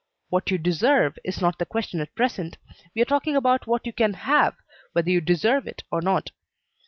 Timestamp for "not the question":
1.41-1.99